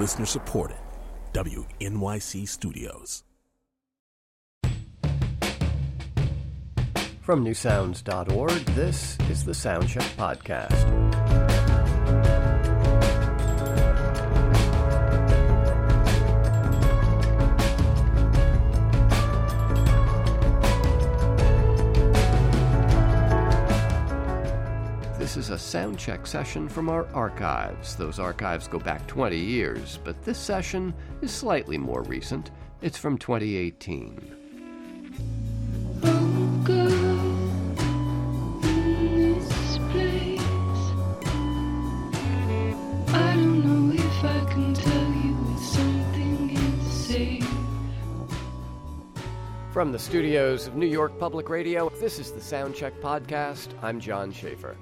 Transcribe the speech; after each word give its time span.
Listener 0.00 0.24
supported. 0.24 0.78
WNYC 1.34 2.48
Studios. 2.48 3.22
From 7.20 7.44
newsounds.org, 7.44 8.64
this 8.74 9.18
is 9.28 9.44
the 9.44 9.52
Soundcheck 9.52 10.16
Podcast. 10.16 10.99
This 25.30 25.48
is 25.48 25.50
a 25.50 25.78
soundcheck 25.78 26.26
session 26.26 26.68
from 26.68 26.88
our 26.88 27.06
archives. 27.14 27.94
Those 27.94 28.18
archives 28.18 28.66
go 28.66 28.80
back 28.80 29.06
20 29.06 29.36
years, 29.36 30.00
but 30.02 30.20
this 30.24 30.36
session 30.36 30.92
is 31.22 31.30
slightly 31.30 31.78
more 31.78 32.02
recent. 32.02 32.50
It's 32.82 32.98
from 32.98 33.16
2018. 33.16 34.38
From 49.70 49.92
the 49.92 49.98
studios 50.00 50.66
of 50.66 50.74
New 50.74 50.86
York 50.86 51.16
Public 51.20 51.48
Radio, 51.48 51.88
this 52.00 52.18
is 52.18 52.32
the 52.32 52.40
Soundcheck 52.40 53.00
Podcast. 53.00 53.68
I'm 53.80 54.00
John 54.00 54.32
Schaefer. 54.32 54.76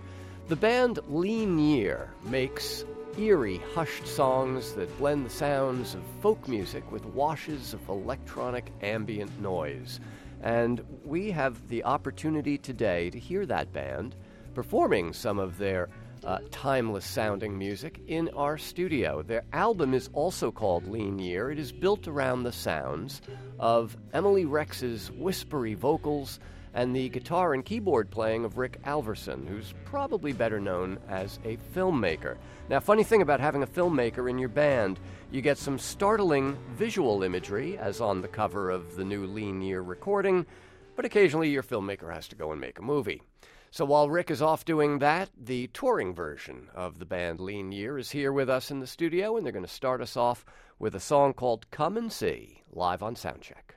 The 0.49 0.57
band 0.57 0.99
Lean 1.11 1.59
Year 1.59 2.09
makes 2.25 2.83
eerie, 3.19 3.61
hushed 3.75 4.07
songs 4.07 4.73
that 4.73 4.97
blend 4.97 5.27
the 5.27 5.31
sounds 5.31 5.95
of 5.95 6.01
folk 6.23 6.49
music 6.49 6.91
with 6.91 7.05
washes 7.05 7.75
of 7.75 7.87
electronic 7.87 8.73
ambient 8.81 9.39
noise. 9.43 10.01
And 10.41 10.83
we 11.05 11.31
have 11.33 11.69
the 11.69 11.85
opportunity 11.85 12.57
today 12.57 13.11
to 13.11 13.19
hear 13.19 13.45
that 13.45 13.75
band 13.75 14.17
performing 14.55 15.13
some 15.13 15.39
of 15.39 15.59
their 15.59 15.91
uh, 16.25 16.39
timeless 16.51 17.05
sounding 17.05 17.59
music 17.59 18.01
in 18.07 18.31
our 18.31 18.57
studio. 18.57 19.21
Their 19.21 19.45
album 19.53 19.93
is 19.93 20.09
also 20.15 20.51
called 20.51 20.89
Lean 20.89 21.19
Year. 21.19 21.51
It 21.51 21.59
is 21.59 21.73
built 21.73 22.09
around 22.09 22.45
the 22.45 22.53
sounds 22.53 23.21
of 23.59 23.99
Emily 24.15 24.47
Rex's 24.47 25.11
whispery 25.11 25.75
vocals 25.75 26.41
and 26.75 26.95
the 26.95 27.09
guitar 27.09 27.55
and 27.55 27.65
keyboard 27.65 28.11
playing 28.11 28.45
of 28.45 28.59
Rick 28.59 28.81
Alverson, 28.85 29.47
who's 29.47 29.75
probably 29.85 30.33
better 30.33 30.61
known 30.61 30.99
as 31.09 31.39
a 31.45 31.57
filmmaker. 31.75 32.37
Now, 32.69 32.81
funny 32.81 33.05
thing 33.05 33.23
about 33.23 33.41
having 33.41 33.63
a 33.63 33.67
filmmaker 33.67 34.29
in 34.29 34.39
your 34.39 34.49
band, 34.49 35.01
you 35.31 35.41
get 35.41 35.59
some 35.59 35.79
startling 35.79 36.57
visual 36.77 37.23
imagery, 37.23 37.79
as 37.79 38.01
on 38.01 38.21
the 38.21 38.29
cover 38.29 38.71
of 38.71 38.97
the 38.97 39.05
new 39.05 39.27
Lean 39.27 39.63
Year 39.63 39.81
recording, 39.81 40.47
but 40.97 41.05
occasionally 41.05 41.49
your 41.49 41.63
filmmaker 41.63 42.13
has 42.13 42.29
to 42.29 42.37
go 42.37 42.53
and 42.53 42.61
make 42.61 42.79
a 42.79 42.83
movie. 42.83 43.23
So 43.71 43.85
while 43.85 44.09
Rick 44.09 44.31
is 44.31 44.41
off 44.41 44.65
doing 44.65 44.99
that, 45.01 45.29
the 45.39 45.67
touring 45.69 46.15
version 46.15 46.69
of 46.75 46.99
the 46.99 47.05
band 47.05 47.39
Lean 47.39 47.71
Year 47.71 47.99
is 47.99 48.11
here 48.11 48.33
with 48.33 48.49
us 48.49 48.71
in 48.71 48.81
the 48.81 48.87
studio, 48.87 49.37
and 49.37 49.45
they're 49.45 49.53
going 49.53 49.65
to 49.65 49.71
start 49.71 50.01
us 50.01 50.17
off 50.17 50.45
with 50.79 50.95
a 50.95 51.01
song 51.01 51.35
called 51.35 51.71
Come 51.71 51.97
and 51.97 52.11
See, 52.11 52.63
live 52.73 53.03
on 53.03 53.15
Soundcheck. 53.15 53.68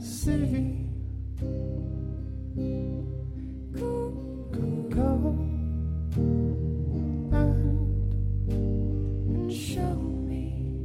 see. 0.00 0.86
And 8.48 9.52
show 9.52 9.94
me. 9.94 10.76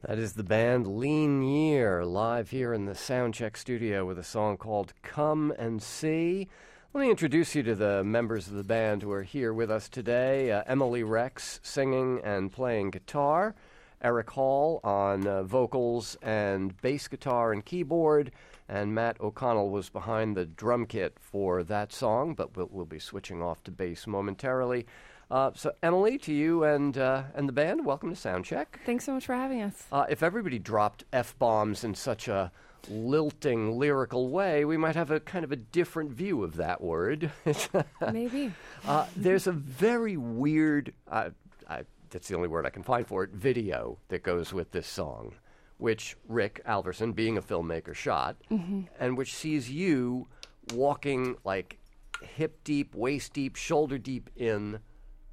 That 0.00 0.18
is 0.18 0.32
the 0.32 0.42
band 0.42 0.86
Lean 0.86 1.42
Year 1.42 2.04
live 2.04 2.50
here 2.50 2.72
in 2.72 2.86
the 2.86 2.92
Soundcheck 2.92 3.56
studio 3.56 4.04
with 4.04 4.18
a 4.18 4.24
song 4.24 4.56
called 4.56 4.94
Come 5.02 5.52
and 5.58 5.82
See. 5.82 6.48
Let 6.94 7.00
me 7.00 7.10
introduce 7.10 7.54
you 7.54 7.62
to 7.62 7.74
the 7.74 8.04
members 8.04 8.48
of 8.48 8.52
the 8.52 8.64
band 8.64 9.00
who 9.00 9.10
are 9.12 9.22
here 9.22 9.54
with 9.54 9.70
us 9.70 9.88
today. 9.88 10.52
Uh, 10.52 10.62
Emily 10.66 11.02
Rex 11.02 11.58
singing 11.62 12.20
and 12.22 12.52
playing 12.52 12.90
guitar, 12.90 13.54
Eric 14.02 14.28
Hall 14.28 14.78
on 14.84 15.26
uh, 15.26 15.42
vocals 15.42 16.18
and 16.20 16.78
bass 16.82 17.08
guitar 17.08 17.50
and 17.50 17.64
keyboard, 17.64 18.30
and 18.68 18.94
Matt 18.94 19.18
O'Connell 19.22 19.70
was 19.70 19.88
behind 19.88 20.36
the 20.36 20.44
drum 20.44 20.84
kit 20.84 21.16
for 21.18 21.62
that 21.62 21.94
song, 21.94 22.34
but 22.34 22.58
we'll, 22.58 22.68
we'll 22.70 22.84
be 22.84 22.98
switching 22.98 23.42
off 23.42 23.64
to 23.64 23.70
bass 23.70 24.06
momentarily. 24.06 24.84
Uh, 25.30 25.50
so, 25.54 25.72
Emily, 25.82 26.18
to 26.18 26.34
you 26.34 26.62
and 26.62 26.98
uh, 26.98 27.22
and 27.34 27.48
the 27.48 27.54
band, 27.54 27.86
welcome 27.86 28.14
to 28.14 28.20
Soundcheck. 28.20 28.66
Thanks 28.84 29.06
so 29.06 29.14
much 29.14 29.24
for 29.24 29.34
having 29.34 29.62
us. 29.62 29.86
Uh, 29.90 30.04
if 30.10 30.22
everybody 30.22 30.58
dropped 30.58 31.04
f 31.10 31.38
bombs 31.38 31.84
in 31.84 31.94
such 31.94 32.28
a 32.28 32.52
lilting 32.88 33.78
lyrical 33.78 34.28
way, 34.28 34.64
we 34.64 34.76
might 34.76 34.96
have 34.96 35.10
a 35.10 35.20
kind 35.20 35.44
of 35.44 35.52
a 35.52 35.56
different 35.56 36.10
view 36.12 36.42
of 36.42 36.56
that 36.56 36.80
word. 36.80 37.30
Maybe. 38.12 38.52
Uh, 38.86 39.06
there's 39.16 39.46
a 39.46 39.52
very 39.52 40.16
weird. 40.16 40.92
Uh, 41.10 41.30
I, 41.68 41.82
that's 42.10 42.28
the 42.28 42.36
only 42.36 42.48
word 42.48 42.66
I 42.66 42.70
can 42.70 42.82
find 42.82 43.06
for 43.06 43.24
it. 43.24 43.30
Video 43.30 43.98
that 44.08 44.22
goes 44.22 44.52
with 44.52 44.70
this 44.72 44.86
song, 44.86 45.34
which 45.78 46.16
Rick 46.28 46.60
Alverson, 46.66 47.14
being 47.14 47.36
a 47.38 47.42
filmmaker, 47.42 47.94
shot, 47.94 48.36
Mm-hmm. 48.50 48.82
and 49.00 49.16
which 49.16 49.34
sees 49.34 49.70
you 49.70 50.28
walking 50.74 51.36
like 51.44 51.78
hip 52.20 52.62
deep, 52.64 52.94
waist 52.94 53.32
deep, 53.32 53.56
shoulder 53.56 53.98
deep 53.98 54.30
in 54.36 54.78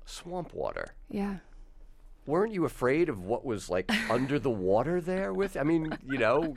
swamp 0.05 0.53
water. 0.53 0.93
Yeah. 1.09 1.37
Weren't 2.25 2.53
you 2.53 2.65
afraid 2.65 3.09
of 3.09 3.23
what 3.23 3.43
was 3.43 3.69
like 3.69 3.91
under 4.09 4.37
the 4.39 4.49
water 4.51 5.01
there 5.01 5.33
with 5.33 5.57
I 5.57 5.63
mean, 5.63 5.97
you 6.05 6.17
know, 6.19 6.53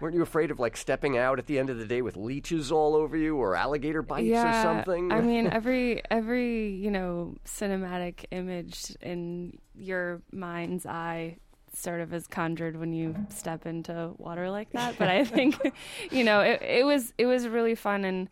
weren't 0.00 0.14
you 0.14 0.22
afraid 0.22 0.50
of 0.50 0.58
like 0.58 0.76
stepping 0.76 1.16
out 1.16 1.38
at 1.38 1.46
the 1.46 1.58
end 1.58 1.70
of 1.70 1.78
the 1.78 1.86
day 1.86 2.02
with 2.02 2.16
leeches 2.16 2.72
all 2.72 2.94
over 2.94 3.16
you 3.16 3.36
or 3.36 3.54
alligator 3.54 4.02
bites 4.02 4.26
yeah. 4.26 4.60
or 4.60 4.62
something? 4.62 5.12
I 5.12 5.20
mean, 5.20 5.46
every 5.52 6.02
every 6.10 6.70
you 6.70 6.90
know 6.90 7.36
cinematic 7.46 8.24
image 8.30 8.96
in 9.00 9.58
your 9.74 10.22
mind's 10.32 10.86
eye 10.86 11.38
sort 11.74 12.00
of 12.00 12.14
is 12.14 12.26
conjured 12.26 12.78
when 12.78 12.92
you 12.92 13.14
step 13.30 13.66
into 13.66 14.12
water 14.18 14.50
like 14.50 14.70
that. 14.72 14.96
But 14.98 15.08
I 15.08 15.24
think, 15.24 15.58
you 16.10 16.24
know, 16.24 16.40
it, 16.40 16.62
it 16.62 16.86
was 16.86 17.12
it 17.18 17.26
was 17.26 17.48
really 17.48 17.74
fun 17.74 18.04
and. 18.04 18.28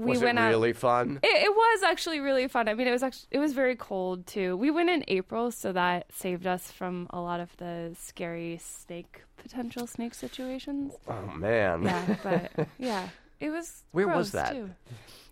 We 0.00 0.10
was 0.12 0.20
went 0.22 0.38
it 0.38 0.42
out. 0.42 0.48
really 0.48 0.72
fun? 0.72 1.20
It, 1.22 1.44
it 1.44 1.50
was 1.54 1.82
actually 1.82 2.20
really 2.20 2.48
fun. 2.48 2.68
I 2.68 2.74
mean, 2.74 2.86
it 2.88 2.92
was 2.92 3.02
actually 3.02 3.28
it 3.30 3.38
was 3.38 3.52
very 3.52 3.76
cold 3.76 4.26
too. 4.26 4.56
We 4.56 4.70
went 4.70 4.90
in 4.90 5.04
April, 5.08 5.50
so 5.50 5.72
that 5.72 6.06
saved 6.12 6.46
us 6.46 6.70
from 6.70 7.06
a 7.10 7.20
lot 7.20 7.40
of 7.40 7.56
the 7.58 7.94
scary 7.98 8.58
snake 8.62 9.22
potential 9.36 9.86
snake 9.86 10.14
situations. 10.14 10.94
Oh 11.08 11.26
man. 11.36 11.82
Yeah, 11.82 12.16
but 12.22 12.68
yeah, 12.78 13.08
it 13.38 13.50
was. 13.50 13.82
Where 13.92 14.08
was 14.08 14.32
that? 14.32 14.52
Too. 14.52 14.70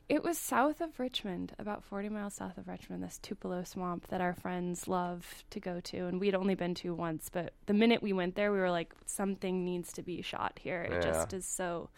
It 0.08 0.24
was 0.24 0.38
south 0.38 0.80
of 0.80 0.98
Richmond, 0.98 1.52
about 1.58 1.84
40 1.84 2.08
miles 2.08 2.32
south 2.32 2.56
of 2.56 2.66
Richmond, 2.66 3.02
this 3.02 3.18
Tupelo 3.18 3.62
swamp 3.62 4.06
that 4.08 4.22
our 4.22 4.32
friends 4.32 4.88
love 4.88 5.44
to 5.50 5.60
go 5.60 5.80
to. 5.80 6.06
And 6.06 6.18
we'd 6.18 6.34
only 6.34 6.54
been 6.54 6.74
to 6.76 6.94
once, 6.94 7.28
but 7.30 7.52
the 7.66 7.74
minute 7.74 8.02
we 8.02 8.14
went 8.14 8.34
there, 8.34 8.50
we 8.50 8.56
were 8.58 8.70
like, 8.70 8.94
something 9.04 9.66
needs 9.66 9.92
to 9.92 10.02
be 10.02 10.22
shot 10.22 10.58
here. 10.62 10.80
It 10.80 10.92
Yeah. 10.92 11.00
just 11.00 11.34
is 11.34 11.44
so, 11.44 11.90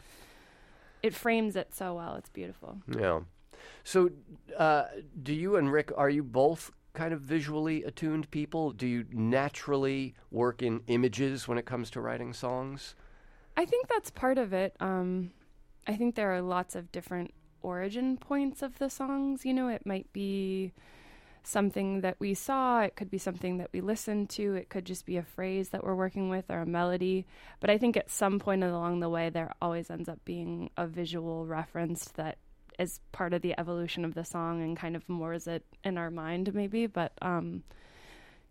it 1.02 1.14
frames 1.14 1.56
it 1.56 1.74
so 1.74 1.94
well. 1.94 2.16
It's 2.16 2.30
beautiful. 2.30 2.78
Yeah. 2.98 3.20
So, 3.84 4.10
uh, 4.56 4.84
do 5.22 5.34
you 5.34 5.56
and 5.56 5.70
Rick 5.70 5.92
are 5.96 6.10
you 6.10 6.22
both 6.22 6.70
kind 6.92 7.12
of 7.12 7.20
visually 7.20 7.84
attuned 7.84 8.30
people? 8.30 8.72
Do 8.72 8.86
you 8.86 9.04
naturally 9.12 10.14
work 10.30 10.62
in 10.62 10.82
images 10.86 11.46
when 11.46 11.58
it 11.58 11.66
comes 11.66 11.90
to 11.90 12.00
writing 12.00 12.32
songs? 12.32 12.94
I 13.56 13.64
think 13.64 13.88
that's 13.88 14.10
part 14.10 14.38
of 14.38 14.52
it. 14.52 14.74
Um, 14.80 15.32
I 15.86 15.96
think 15.96 16.14
there 16.14 16.32
are 16.32 16.40
lots 16.40 16.74
of 16.74 16.90
different 16.92 17.32
origin 17.62 18.16
points 18.16 18.62
of 18.62 18.78
the 18.78 18.90
songs. 18.90 19.44
You 19.44 19.54
know, 19.54 19.68
it 19.68 19.86
might 19.86 20.12
be 20.12 20.72
something 21.42 22.00
that 22.00 22.16
we 22.18 22.34
saw, 22.34 22.82
it 22.82 22.96
could 22.96 23.10
be 23.10 23.18
something 23.18 23.58
that 23.58 23.70
we 23.72 23.80
listened 23.80 24.30
to, 24.30 24.54
it 24.54 24.68
could 24.68 24.84
just 24.84 25.06
be 25.06 25.16
a 25.16 25.22
phrase 25.22 25.70
that 25.70 25.84
we're 25.84 25.94
working 25.94 26.28
with 26.28 26.44
or 26.50 26.60
a 26.60 26.66
melody. 26.66 27.26
But 27.60 27.70
I 27.70 27.78
think 27.78 27.96
at 27.96 28.10
some 28.10 28.38
point 28.38 28.62
along 28.62 29.00
the 29.00 29.08
way, 29.08 29.30
there 29.30 29.52
always 29.60 29.90
ends 29.90 30.08
up 30.08 30.24
being 30.24 30.70
a 30.76 30.86
visual 30.86 31.46
reference 31.46 32.06
that 32.16 32.38
is 32.78 33.00
part 33.12 33.34
of 33.34 33.42
the 33.42 33.58
evolution 33.58 34.04
of 34.04 34.14
the 34.14 34.24
song 34.24 34.62
and 34.62 34.76
kind 34.76 34.96
of 34.96 35.08
moors 35.08 35.46
it 35.46 35.64
in 35.84 35.98
our 35.98 36.10
mind, 36.10 36.54
maybe. 36.54 36.86
But 36.86 37.12
um, 37.20 37.62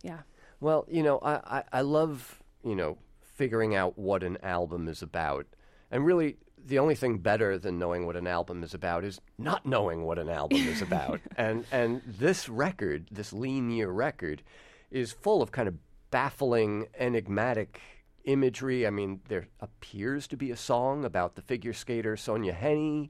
yeah. 0.04 0.20
Well, 0.60 0.86
you 0.90 1.04
know, 1.04 1.20
I, 1.20 1.34
I, 1.58 1.64
I 1.74 1.82
love, 1.82 2.40
you 2.64 2.76
know, 2.76 2.98
figuring 3.22 3.76
out 3.76 3.98
what 3.98 4.24
an 4.24 4.38
album 4.44 4.88
is 4.88 5.02
about. 5.02 5.48
And 5.92 6.06
really, 6.06 6.38
the 6.66 6.80
only 6.80 6.96
thing 6.96 7.18
better 7.18 7.58
than 7.58 7.80
knowing 7.80 8.06
what 8.06 8.16
an 8.16 8.28
album 8.28 8.64
is 8.64 8.74
about 8.74 9.04
is 9.04 9.20
not 9.38 9.66
knowing 9.66 10.04
what 10.04 10.20
an 10.20 10.30
album 10.30 10.60
is 10.60 10.82
about. 10.82 11.20
and 11.38 11.66
and 11.72 12.02
this 12.06 12.50
record, 12.50 13.08
this 13.12 13.34
lean 13.34 13.70
year 13.70 13.90
record, 13.90 14.44
is 14.92 15.12
full 15.12 15.42
of 15.42 15.52
kind 15.52 15.68
of 15.68 15.76
baffling, 16.12 16.88
enigmatic 16.98 17.82
imagery. 18.26 18.86
I 18.86 18.90
mean, 18.90 19.22
there 19.28 19.48
appears 19.60 20.28
to 20.28 20.38
be 20.38 20.52
a 20.52 20.58
song 20.58 21.06
about 21.06 21.36
the 21.36 21.42
figure 21.42 21.74
skater 21.74 22.16
Sonja 22.16 22.58
Henie. 22.58 23.10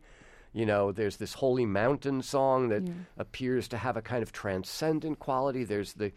You 0.53 0.65
know, 0.65 0.91
there's 0.91 1.17
this 1.17 1.33
Holy 1.33 1.65
Mountain 1.65 2.23
song 2.23 2.69
that 2.69 2.83
appears 3.17 3.67
to 3.67 3.77
have 3.77 3.97
a 3.97 4.01
kind 4.01 4.23
of 4.23 4.31
transcendent 4.31 5.19
quality. 5.19 5.63
There's 5.63 5.93
the 5.93 6.11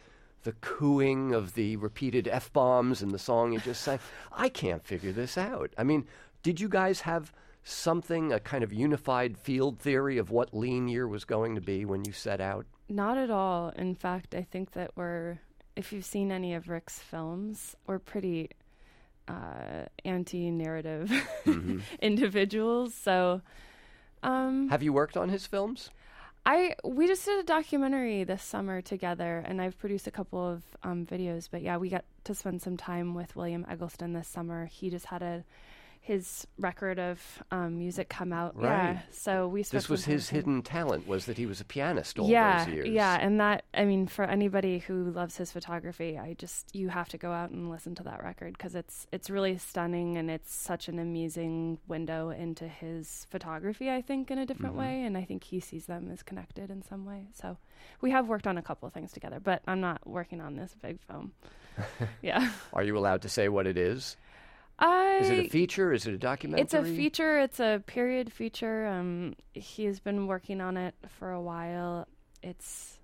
the 0.44 0.52
cooing 0.54 1.32
of 1.32 1.54
the 1.54 1.76
repeated 1.76 2.26
f 2.26 2.52
bombs 2.52 3.00
in 3.00 3.10
the 3.10 3.18
song 3.18 3.52
you 3.52 3.60
just 3.60 3.82
sang. 3.82 4.00
I 4.32 4.48
can't 4.48 4.84
figure 4.84 5.12
this 5.12 5.38
out. 5.38 5.72
I 5.78 5.84
mean, 5.84 6.06
did 6.42 6.60
you 6.60 6.68
guys 6.68 7.02
have 7.02 7.32
something, 7.64 8.32
a 8.32 8.40
kind 8.40 8.64
of 8.64 8.72
unified 8.72 9.38
field 9.38 9.78
theory 9.78 10.18
of 10.18 10.30
what 10.30 10.54
lean 10.54 10.88
year 10.88 11.06
was 11.06 11.24
going 11.24 11.54
to 11.54 11.60
be 11.60 11.84
when 11.84 12.04
you 12.04 12.12
set 12.12 12.40
out? 12.40 12.66
Not 12.88 13.16
at 13.18 13.30
all. 13.30 13.70
In 13.70 13.94
fact, 13.94 14.34
I 14.34 14.42
think 14.42 14.72
that 14.72 14.90
we're, 14.96 15.38
if 15.76 15.92
you've 15.92 16.04
seen 16.04 16.32
any 16.32 16.54
of 16.54 16.68
Rick's 16.68 16.98
films, 16.98 17.76
we're 17.86 17.98
pretty 17.98 18.50
uh, 19.28 19.86
anti 20.04 20.50
narrative 20.50 21.12
individuals. 22.02 22.94
So, 22.94 23.40
um, 24.22 24.68
Have 24.68 24.82
you 24.82 24.92
worked 24.92 25.16
on 25.16 25.28
his 25.28 25.46
films? 25.46 25.90
I 26.44 26.74
we 26.82 27.06
just 27.06 27.24
did 27.24 27.38
a 27.38 27.44
documentary 27.44 28.24
this 28.24 28.42
summer 28.42 28.82
together, 28.82 29.44
and 29.46 29.62
I've 29.62 29.78
produced 29.78 30.08
a 30.08 30.10
couple 30.10 30.44
of 30.44 30.64
um, 30.82 31.06
videos. 31.06 31.48
But 31.48 31.62
yeah, 31.62 31.76
we 31.76 31.88
got 31.88 32.04
to 32.24 32.34
spend 32.34 32.60
some 32.62 32.76
time 32.76 33.14
with 33.14 33.36
William 33.36 33.64
Eggleston 33.70 34.12
this 34.12 34.26
summer. 34.26 34.66
He 34.66 34.90
just 34.90 35.06
had 35.06 35.22
a 35.22 35.44
his 36.04 36.48
record 36.58 36.98
of 36.98 37.20
um, 37.52 37.78
music 37.78 38.08
come 38.08 38.32
out. 38.32 38.56
Yeah, 38.60 38.86
Right. 38.90 39.02
so 39.12 39.46
we 39.46 39.62
spent 39.62 39.82
This 39.82 39.88
was 39.88 40.02
time 40.04 40.12
his 40.14 40.22
with 40.24 40.30
hidden 40.30 40.62
talent 40.62 41.06
was 41.06 41.26
that 41.26 41.38
he 41.38 41.46
was 41.46 41.60
a 41.60 41.64
pianist 41.64 42.18
all 42.18 42.28
yeah, 42.28 42.64
those 42.64 42.74
years. 42.74 42.88
Yeah, 42.88 43.16
and 43.20 43.38
that 43.38 43.64
I 43.72 43.84
mean, 43.84 44.08
for 44.08 44.24
anybody 44.24 44.80
who 44.80 45.10
loves 45.12 45.36
his 45.36 45.52
photography, 45.52 46.18
I 46.18 46.34
just 46.34 46.74
you 46.74 46.88
have 46.88 47.08
to 47.10 47.18
go 47.18 47.30
out 47.30 47.50
and 47.50 47.70
listen 47.70 47.94
to 47.94 48.02
that 48.02 48.20
record 48.24 48.54
because 48.54 48.74
it's 48.74 49.06
it's 49.12 49.30
really 49.30 49.56
stunning 49.58 50.16
and 50.18 50.28
it's 50.28 50.52
such 50.52 50.88
an 50.88 50.98
amusing 50.98 51.78
window 51.86 52.30
into 52.30 52.66
his 52.66 53.28
photography. 53.30 53.88
I 53.88 54.02
think 54.02 54.30
in 54.32 54.38
a 54.38 54.44
different 54.46 54.74
Mm-hmm. 54.74 54.80
way, 55.00 55.04
and 55.04 55.16
I 55.16 55.22
think 55.24 55.44
he 55.44 55.60
sees 55.60 55.86
them 55.86 56.10
as 56.12 56.24
connected 56.24 56.68
in 56.68 56.82
some 56.82 57.04
way. 57.06 57.28
So 57.32 57.58
we 58.00 58.10
have 58.10 58.26
worked 58.26 58.48
on 58.48 58.58
a 58.58 58.62
couple 58.62 58.88
of 58.88 58.92
things 58.92 59.12
together, 59.12 59.38
but 59.38 59.62
I'm 59.68 59.80
not 59.80 60.04
working 60.04 60.40
on 60.40 60.56
this 60.56 60.74
big 60.82 60.98
film. 61.06 61.30
yeah, 62.22 62.50
Are 62.72 62.82
you 62.82 62.98
allowed 62.98 63.22
to 63.22 63.28
say 63.28 63.48
what 63.48 63.68
it 63.68 63.76
is? 63.78 64.16
I. 64.82 65.18
Is 65.22 65.30
it 65.30 65.46
a 65.46 65.48
feature? 65.48 65.92
Is 65.92 66.06
it 66.06 66.14
a 66.14 66.18
documentary? 66.18 66.62
It's 66.62 66.74
a 66.74 66.82
feature. 66.82 67.38
It's 67.40 67.60
a 67.60 67.82
period 67.86 68.32
feature. 68.32 68.86
Um, 68.86 69.34
he's 69.54 70.00
been 70.00 70.26
working 70.26 70.60
on 70.60 70.76
it 70.76 70.94
for 71.18 71.30
a 71.30 71.40
while. 71.40 72.06
It's 72.42 72.98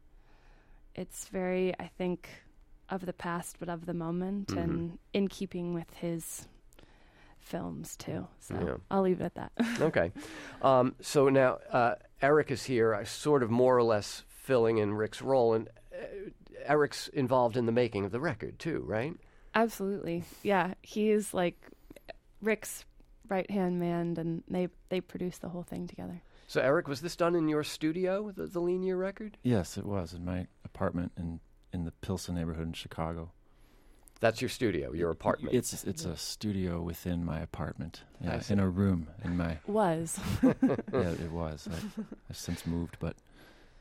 it's 0.94 1.28
very, 1.28 1.74
I 1.78 1.86
think, 1.96 2.28
of 2.90 3.06
the 3.06 3.12
past, 3.12 3.56
but 3.60 3.68
of 3.68 3.86
the 3.86 3.94
moment, 3.94 4.48
Mm-hmm. 4.48 4.58
and 4.58 4.98
in 5.12 5.28
keeping 5.28 5.72
with 5.74 5.92
his 5.94 6.48
films 7.38 7.96
too. 7.96 8.26
So 8.40 8.54
Yeah. 8.54 8.74
I'll 8.90 9.02
leave 9.02 9.20
it 9.20 9.24
at 9.24 9.34
that. 9.36 9.52
okay. 9.80 10.12
Um, 10.60 10.94
so 11.00 11.28
now 11.28 11.58
uh, 11.70 11.94
Eric 12.20 12.50
is 12.50 12.64
here, 12.64 12.94
I 12.94 13.04
sort 13.04 13.42
of 13.42 13.50
more 13.50 13.76
or 13.76 13.82
less 13.84 14.24
filling 14.28 14.78
in 14.78 14.94
Rick's 14.94 15.22
role, 15.22 15.54
and 15.54 15.68
uh, 15.94 16.04
Eric's 16.66 17.08
involved 17.08 17.56
in 17.56 17.66
the 17.66 17.72
making 17.72 18.04
of 18.04 18.10
the 18.10 18.20
record 18.20 18.58
too, 18.58 18.82
right? 18.86 19.14
Absolutely, 19.54 20.24
yeah. 20.42 20.74
He 20.82 21.10
is 21.10 21.32
like 21.34 21.56
Rick's 22.40 22.84
right 23.28 23.50
hand 23.50 23.80
man, 23.80 24.16
and 24.18 24.42
they 24.48 24.68
they 24.88 25.00
produce 25.00 25.38
the 25.38 25.48
whole 25.48 25.62
thing 25.62 25.86
together. 25.86 26.22
So 26.46 26.60
Eric, 26.62 26.88
was 26.88 27.00
this 27.02 27.14
done 27.16 27.34
in 27.34 27.46
your 27.48 27.62
studio, 27.62 28.30
the, 28.34 28.46
the 28.46 28.60
Lean 28.60 28.82
Year 28.82 28.96
record? 28.96 29.36
Yes, 29.42 29.76
it 29.76 29.84
was 29.84 30.14
in 30.14 30.24
my 30.24 30.46
apartment 30.64 31.12
in 31.18 31.40
in 31.72 31.84
the 31.84 31.92
Pilsen 31.92 32.34
neighborhood 32.36 32.66
in 32.66 32.72
Chicago. 32.72 33.32
That's 34.20 34.40
your 34.42 34.48
studio, 34.48 34.92
your 34.92 35.10
apartment. 35.10 35.54
It's 35.54 35.84
it's 35.84 36.04
a 36.04 36.16
studio 36.16 36.80
within 36.82 37.24
my 37.24 37.40
apartment. 37.40 38.02
I 38.20 38.24
Yeah, 38.24 38.38
see. 38.40 38.54
in 38.54 38.60
a 38.60 38.68
room 38.68 39.08
in 39.24 39.36
my 39.36 39.58
Was 39.66 40.18
yeah, 40.42 40.54
it 40.92 41.30
was. 41.30 41.68
I, 41.72 42.02
I've 42.30 42.36
since 42.36 42.66
moved, 42.66 42.96
but 42.98 43.16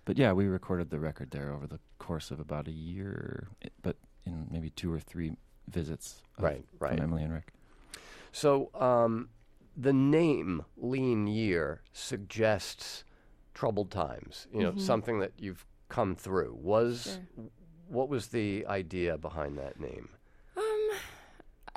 but 0.05 0.17
yeah, 0.17 0.33
we 0.33 0.45
recorded 0.45 0.89
the 0.89 0.99
record 0.99 1.31
there 1.31 1.51
over 1.51 1.67
the 1.67 1.79
course 1.99 2.31
of 2.31 2.39
about 2.39 2.67
a 2.67 2.71
year, 2.71 3.47
but 3.81 3.95
in 4.25 4.47
maybe 4.51 4.69
two 4.69 4.93
or 4.93 4.99
three 4.99 5.35
visits. 5.67 6.21
of- 6.37 6.43
Right, 6.43 6.65
right. 6.79 6.99
Emily 6.99 7.23
and 7.23 7.33
Rick. 7.33 7.53
So 8.31 8.69
um, 8.75 9.29
the 9.75 9.93
name 9.93 10.65
Lean 10.77 11.27
Year 11.27 11.81
suggests 11.93 13.03
troubled 13.53 13.89
times. 13.91 14.47
You 14.53 14.61
know, 14.61 14.71
Mhm. 14.73 14.81
something 14.81 15.19
that 15.19 15.33
you've 15.37 15.65
come 15.89 16.15
through. 16.15 16.53
Was 16.61 17.17
Sure. 17.35 17.45
what 17.87 18.09
was 18.09 18.27
the 18.27 18.65
idea 18.67 19.17
behind 19.17 19.57
that 19.57 19.79
name? 19.79 20.09
Um, 20.55 20.89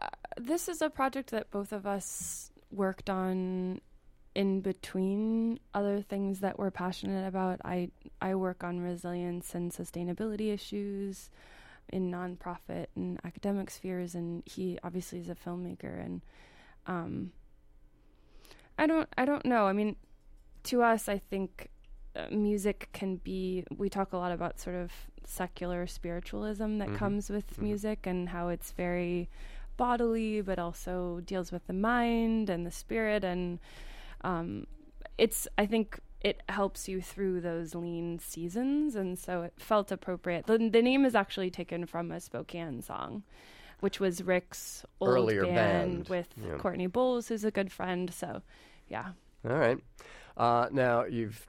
uh, 0.02 0.08
this 0.36 0.68
is 0.68 0.82
a 0.82 0.90
project 0.90 1.30
that 1.30 1.50
both 1.50 1.72
of 1.72 1.86
us 1.86 2.50
worked 2.70 3.08
on 3.08 3.80
in 4.34 4.60
between 4.60 5.58
other 5.74 6.02
things 6.02 6.40
that 6.40 6.58
we're 6.58 6.70
passionate 6.70 7.26
about. 7.26 7.60
I 7.64 7.90
I 8.20 8.34
work 8.34 8.62
on 8.62 8.80
resilience 8.80 9.54
and 9.54 9.72
sustainability 9.72 10.52
issues 10.52 11.30
in 11.92 12.10
nonprofit 12.10 12.86
and 12.96 13.18
academic 13.24 13.70
spheres, 13.70 14.14
and 14.14 14.42
he 14.46 14.78
obviously 14.82 15.20
is 15.20 15.28
a 15.28 15.34
filmmaker. 15.34 16.04
And 16.04 16.22
um, 16.86 17.32
I 18.78 18.86
don't 18.86 19.08
I 19.18 19.24
don't 19.24 19.44
know. 19.44 19.66
I 19.66 19.72
mean, 19.72 19.96
to 20.64 20.82
us, 20.82 21.08
I 21.08 21.18
think 21.18 21.68
uh, 22.16 22.26
music 22.30 22.88
can 22.92 23.16
be. 23.16 23.64
We 23.76 23.88
talk 23.88 24.12
a 24.12 24.16
lot 24.16 24.32
about 24.32 24.58
sort 24.58 24.76
of 24.76 24.92
secular 25.24 25.86
spiritualism 25.86 26.78
that 26.78 26.88
Mhm. 26.88 26.96
comes 26.96 27.30
with 27.30 27.56
Mhm. 27.56 27.62
music 27.62 28.06
and 28.06 28.30
how 28.30 28.48
it's 28.48 28.72
very 28.72 29.28
bodily, 29.76 30.40
but 30.40 30.58
also 30.58 31.20
deals 31.20 31.52
with 31.52 31.66
the 31.66 31.72
mind 31.72 32.50
and 32.50 32.66
the 32.66 32.70
spirit. 32.70 33.24
And 33.24 33.58
um, 34.22 34.66
it's, 35.16 35.46
I 35.56 35.64
think, 35.66 36.00
it 36.20 36.42
helps 36.48 36.88
you 36.88 37.00
through 37.00 37.40
those 37.40 37.74
lean 37.74 38.18
seasons. 38.18 38.94
And 38.94 39.18
so 39.18 39.42
it 39.42 39.54
felt 39.56 39.90
appropriate. 39.90 40.46
The, 40.46 40.58
the 40.58 40.82
name 40.82 41.04
is 41.04 41.14
actually 41.14 41.50
taken 41.50 41.86
from 41.86 42.10
a 42.10 42.20
Spokane 42.20 42.82
song. 42.82 43.22
Which 43.80 43.98
was 43.98 44.22
Rick's 44.22 44.84
old 45.00 45.10
Earlier 45.10 45.46
band, 45.46 45.54
band, 45.54 46.08
with 46.10 46.28
yeah. 46.36 46.58
Courtney 46.58 46.86
Bowles, 46.86 47.28
who's 47.28 47.44
a 47.44 47.50
good 47.50 47.72
friend. 47.72 48.12
So, 48.12 48.42
yeah. 48.88 49.12
All 49.42 49.56
right. 49.56 49.78
Uh, 50.36 50.68
now 50.70 51.04
you've 51.04 51.48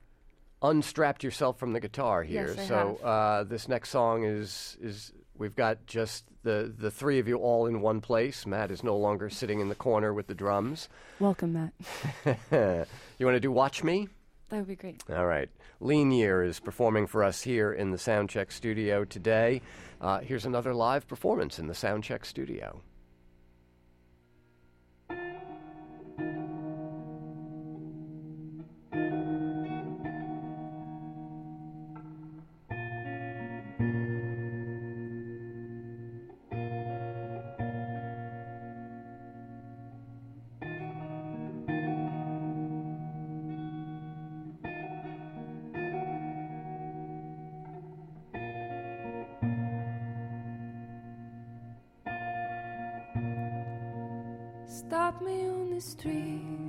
unstrapped 0.61 1.25
yourself 1.25 1.59
from 1.59 1.73
the 1.73 1.81
guitar 1.81 2.23
here. 2.23 2.53
Yes, 2.55 2.69
so. 2.69 2.95
Uh, 3.03 3.43
this 3.43 3.67
next 3.67 3.89
song 3.89 4.23
is 4.23 4.77
is 4.79 5.11
we've 5.37 5.55
got 5.55 5.85
just 5.85 6.23
the 6.43 6.73
the 6.77 6.89
three 6.89 7.19
of 7.19 7.27
you 7.27 7.35
all 7.35 7.65
in 7.65 7.81
one 7.81 7.99
place. 7.99 8.45
Matt 8.45 8.71
is 8.71 8.81
no 8.81 8.95
longer 8.95 9.29
sitting 9.29 9.59
in 9.59 9.69
the 9.69 9.75
corner 9.75 10.13
with 10.13 10.27
the 10.27 10.35
drums. 10.35 10.87
Welcome, 11.19 11.53
Matt. 11.53 11.73
you 13.19 13.25
want 13.25 13.35
to 13.35 13.41
do 13.41 13.51
"Watch 13.51 13.83
Me"? 13.83 14.07
That 14.51 14.57
would 14.57 14.67
be 14.67 14.75
great. 14.75 15.01
All 15.09 15.25
right. 15.25 15.49
Lean 15.79 16.11
Year 16.11 16.43
is 16.43 16.59
performing 16.59 17.07
for 17.07 17.23
us 17.23 17.41
here 17.41 17.71
in 17.71 17.91
the 17.91 17.97
Soundcheck 17.97 18.51
studio 18.51 19.05
today. 19.05 19.61
Uh, 20.01 20.19
here's 20.19 20.45
another 20.45 20.73
live 20.73 21.07
performance 21.07 21.57
in 21.57 21.67
the 21.67 21.73
Soundcheck 21.73 22.25
studio. 22.25 22.81
Stop 54.87 55.21
me 55.21 55.47
on 55.47 55.69
the 55.69 55.79
street. 55.79 56.60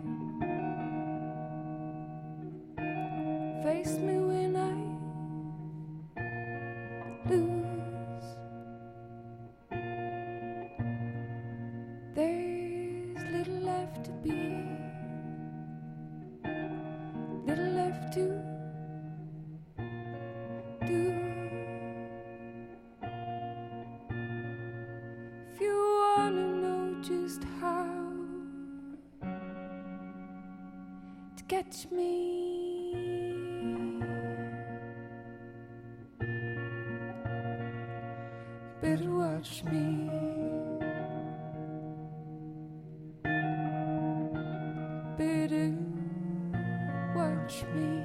Watch 47.43 47.65
me. 47.75 48.05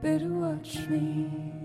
Better 0.00 0.28
watch 0.28 0.78
me. 0.88 1.57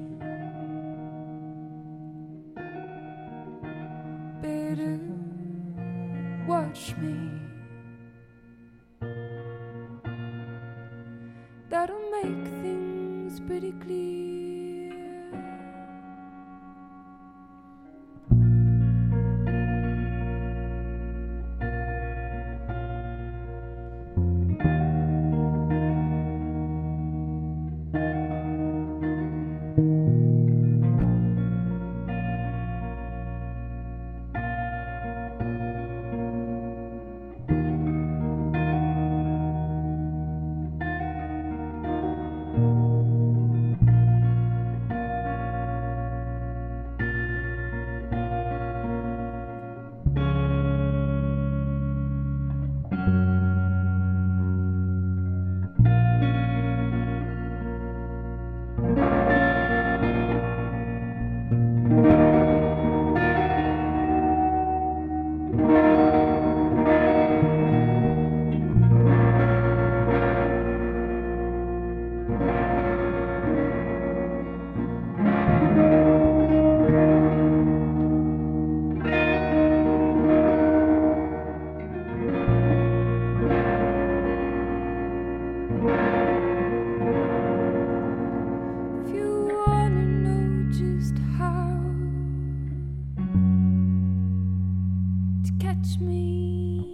Catch 95.64 95.98
me, 96.02 96.92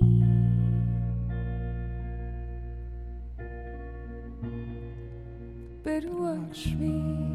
But 5.84 6.06
watch 6.06 6.68
me. 6.78 7.29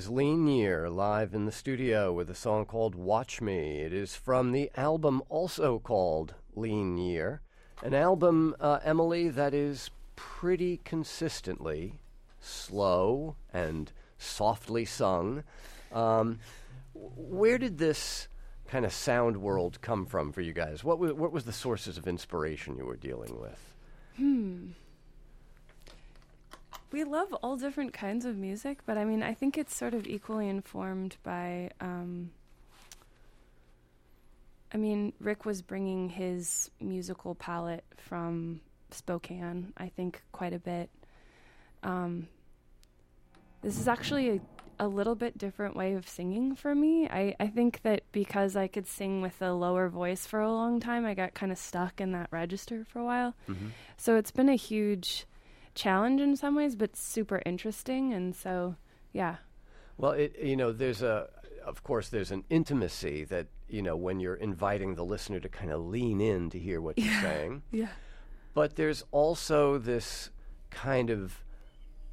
Is 0.00 0.08
Lean 0.08 0.46
Year 0.46 0.88
live 0.88 1.34
in 1.34 1.44
the 1.44 1.52
studio 1.52 2.10
with 2.10 2.30
a 2.30 2.34
song 2.34 2.64
called 2.64 2.94
Watch 2.94 3.42
Me. 3.42 3.80
It 3.80 3.92
is 3.92 4.16
from 4.16 4.50
the 4.50 4.70
album 4.74 5.22
also 5.28 5.78
called 5.78 6.32
Lean 6.56 6.96
Year, 6.96 7.42
an 7.82 7.92
album, 7.92 8.56
uh, 8.58 8.78
Emily, 8.82 9.28
that 9.28 9.52
is 9.52 9.90
pretty 10.16 10.78
consistently 10.86 12.00
slow 12.40 13.36
and 13.52 13.92
softly 14.16 14.86
sung. 14.86 15.44
Um, 15.92 16.38
where 16.94 17.58
did 17.58 17.76
this 17.76 18.28
kind 18.68 18.86
of 18.86 18.94
sound 18.94 19.36
world 19.36 19.82
come 19.82 20.06
from 20.06 20.32
for 20.32 20.40
you 20.40 20.54
guys? 20.54 20.82
What 20.82 20.98
was, 20.98 21.12
what 21.12 21.30
was 21.30 21.44
the 21.44 21.52
sources 21.52 21.98
of 21.98 22.08
inspiration 22.08 22.78
you 22.78 22.86
were 22.86 22.96
dealing 22.96 23.38
with? 23.38 23.74
We 26.92 27.04
love 27.04 27.32
all 27.34 27.56
different 27.56 27.92
kinds 27.92 28.24
of 28.24 28.36
music, 28.36 28.80
but 28.84 28.98
I 28.98 29.04
mean, 29.04 29.22
I 29.22 29.32
think 29.34 29.56
it's 29.56 29.76
sort 29.76 29.94
of 29.94 30.06
equally 30.06 30.48
informed 30.48 31.16
by. 31.22 31.70
Um, 31.80 32.30
I 34.72 34.76
mean, 34.76 35.12
Rick 35.20 35.44
was 35.44 35.62
bringing 35.62 36.08
his 36.08 36.70
musical 36.80 37.34
palette 37.34 37.84
from 37.96 38.60
Spokane, 38.90 39.72
I 39.76 39.88
think, 39.88 40.22
quite 40.32 40.52
a 40.52 40.58
bit. 40.58 40.90
Um, 41.82 42.28
this 43.62 43.78
is 43.78 43.88
actually 43.88 44.30
a, 44.30 44.40
a 44.78 44.88
little 44.88 45.14
bit 45.14 45.36
different 45.36 45.76
way 45.76 45.94
of 45.94 46.08
singing 46.08 46.54
for 46.54 46.74
me. 46.74 47.08
I, 47.08 47.34
I 47.40 47.48
think 47.48 47.82
that 47.82 48.02
because 48.12 48.56
I 48.56 48.68
could 48.68 48.86
sing 48.86 49.22
with 49.22 49.40
a 49.42 49.52
lower 49.52 49.88
voice 49.88 50.24
for 50.26 50.40
a 50.40 50.52
long 50.52 50.80
time, 50.80 51.04
I 51.04 51.14
got 51.14 51.34
kind 51.34 51.50
of 51.52 51.58
stuck 51.58 52.00
in 52.00 52.12
that 52.12 52.28
register 52.30 52.84
for 52.84 53.00
a 53.00 53.04
while. 53.04 53.34
So 53.96 54.16
it's 54.16 54.30
been 54.30 54.48
a 54.48 54.54
huge 54.56 55.26
challenge 55.74 56.20
in 56.20 56.36
some 56.36 56.54
ways, 56.54 56.76
but 56.76 56.96
super 56.96 57.42
interesting. 57.46 58.12
And 58.12 58.34
so, 58.34 58.76
yeah. 59.12 59.36
Well, 59.98 60.12
it 60.12 60.36
you 60.42 60.56
know, 60.56 60.72
there's 60.72 61.02
a 61.02 61.28
of 61.64 61.82
course 61.82 62.08
there's 62.08 62.30
an 62.30 62.44
intimacy 62.50 63.24
that 63.24 63.46
you 63.68 63.82
know 63.82 63.96
when 63.96 64.18
you're 64.20 64.34
inviting 64.34 64.94
the 64.94 65.04
listener 65.04 65.40
to 65.40 65.48
kind 65.48 65.70
of 65.70 65.80
lean 65.86 66.20
in 66.20 66.50
to 66.50 66.58
hear 66.58 66.80
what 66.80 66.98
you're 66.98 67.20
saying. 67.20 67.62
Yeah. 67.70 67.88
But 68.52 68.74
there's 68.74 69.04
also 69.12 69.78
this 69.78 70.30
kind 70.70 71.08
of 71.10 71.44